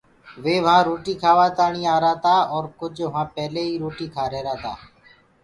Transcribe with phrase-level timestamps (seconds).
[0.43, 4.73] وي وهآنٚ روٽي کآوآ تآڻي آهيرآ تآ اور ڪُج وهآنٚ پيلي ئي روٽي کآرهيرآ تآ۔